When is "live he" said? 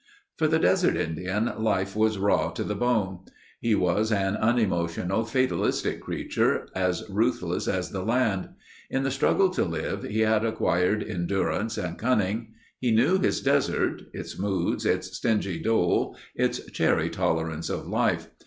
9.63-10.21